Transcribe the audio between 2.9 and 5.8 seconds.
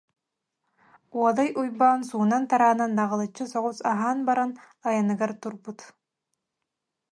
наҕылыччы соҕус аһаан баран, айаныгар турбут